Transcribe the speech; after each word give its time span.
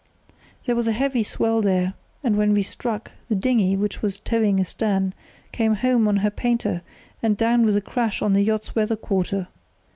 There 0.65 0.75
was 0.75 0.87
a 0.87 0.93
heavy 0.93 1.21
swell 1.21 1.61
there, 1.61 1.93
and 2.23 2.35
when 2.35 2.53
we 2.55 2.63
struck, 2.63 3.11
the 3.29 3.35
dinghy, 3.35 3.77
which 3.77 4.01
was 4.01 4.17
towing 4.17 4.59
astern, 4.59 5.13
came 5.51 5.75
home 5.75 6.07
on 6.07 6.17
her 6.25 6.31
painter 6.31 6.81
and 7.21 7.37
down 7.37 7.63
with 7.63 7.77
a 7.77 7.81
crash 7.81 8.19
on 8.19 8.33
the 8.33 8.41
yacht's 8.41 8.73
weather 8.75 8.95
quarter. 8.95 9.47